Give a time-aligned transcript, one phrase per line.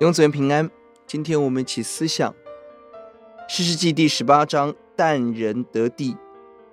[0.00, 0.70] 永子园平安。
[1.06, 2.34] 今天我们一起思想
[3.46, 6.16] 士师记第十八章，但人得地，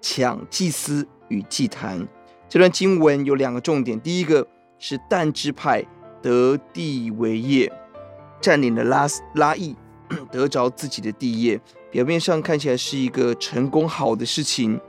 [0.00, 2.08] 抢祭司与祭坛。
[2.48, 4.48] 这段经文有两个重点，第一个
[4.78, 5.84] 是但支派
[6.22, 7.70] 得地为业，
[8.40, 9.76] 占领了拉拉邑，
[10.32, 11.60] 得着自己的地业。
[11.90, 14.80] 表面上看起来是一个成功好的事情，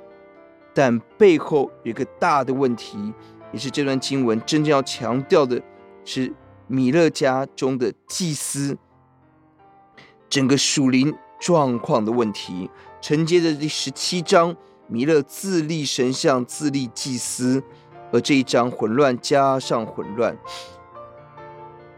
[0.73, 3.13] 但背后有一个大的问题，
[3.51, 5.61] 也是这段经文真正要强调的
[6.05, 6.33] 是。
[6.71, 8.77] 米勒家中的祭司，
[10.29, 12.69] 整个属灵状况的问题，
[13.01, 14.55] 承接着第十七章，
[14.87, 17.61] 米勒自立神像，自立祭司，
[18.13, 20.33] 而这一章混乱加上混乱。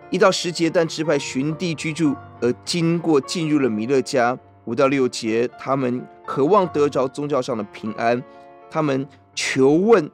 [0.10, 4.36] 一到十节，但支派寻地居住，而经过进入了米勒家。
[4.66, 8.24] 五到六节，他们渴望得着宗教上的平安，
[8.72, 10.10] 他们求问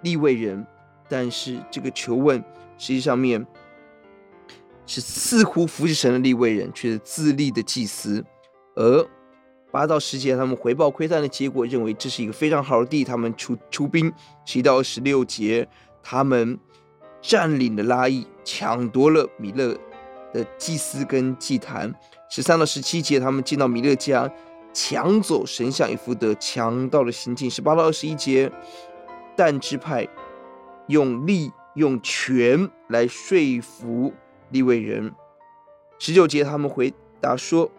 [0.00, 0.66] 利未人，
[1.06, 2.42] 但是这个求问
[2.78, 3.46] 实际上面。
[4.90, 8.24] 是似乎服侍神的利未人，却是自立的祭司。
[8.74, 9.06] 而
[9.70, 14.12] 八到十节，他们回报窥探的结果，认为这是一个非常好的地，他们出出兵。
[14.44, 15.68] 十一到十六节，
[16.02, 16.58] 他们
[17.22, 19.78] 占领了拉伊，抢夺了米勒
[20.32, 21.94] 的祭司跟祭坛。
[22.28, 24.28] 十三到十七节，他们进到米勒家，
[24.72, 27.48] 抢走神像以弗得，强盗的行径。
[27.48, 28.50] 十八到二十一节，
[29.36, 30.04] 但支派
[30.88, 34.12] 用力用权来说服。
[34.50, 35.12] 利未人，
[35.98, 37.70] 十九节，他们回答说：“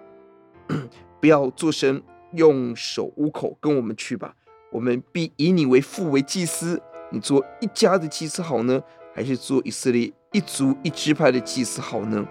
[1.19, 2.01] 不要作声，
[2.33, 4.35] 用手捂口，跟我们去吧。
[4.71, 6.81] 我们必以你为父为祭司。
[7.11, 8.81] 你做一家的祭司好呢，
[9.13, 12.25] 还是做以色列一族一支派的祭司好呢？”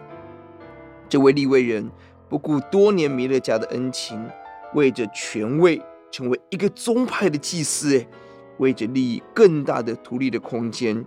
[1.07, 1.91] 这位利未人
[2.29, 4.27] 不顾多年弥勒家的恩情，
[4.75, 8.07] 为着权位，成为一个宗派的祭司，
[8.59, 11.05] 为着利益更大的图利的空间，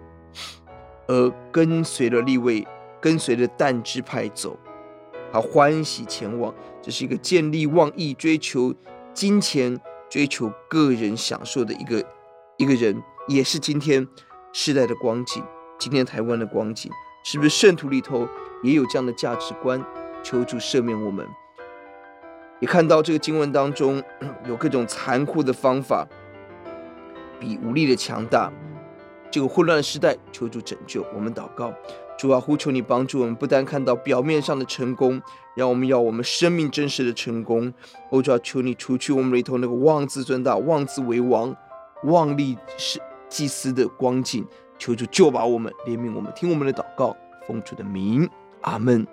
[1.07, 2.67] 而跟随了利未。
[3.03, 4.57] 跟随着但支派走，
[5.29, 6.55] 他欢喜前往。
[6.81, 8.73] 这是一个见利忘义、追求
[9.13, 9.77] 金钱、
[10.09, 12.01] 追求个人享受的一个
[12.55, 14.07] 一个人，也是今天
[14.53, 15.43] 世代的光景。
[15.77, 16.89] 今天台湾的光景，
[17.25, 18.25] 是不是圣徒里头
[18.63, 19.83] 也有这样的价值观？
[20.23, 21.27] 求主赦免我们。
[22.61, 24.01] 也看到这个经文当中
[24.47, 26.07] 有各种残酷的方法，
[27.37, 28.49] 比武力的强大。
[29.33, 31.73] 这个混乱的时代，求主拯救我们，祷告。
[32.19, 35.19] 主啊，呼求你帮助我们，不单看到表面上的成功，
[35.55, 37.73] 让我们要我们生命真实的成功。
[38.11, 41.55] 欧，主啊，求你除去我们里头那个妄自尊大、妄自为王、
[42.03, 44.45] 妄立是祭司的光景。
[44.77, 47.17] 求主救拔我们，怜悯我们，听我们的祷告，
[47.47, 48.29] 奉主的名，
[48.61, 49.07] 阿门。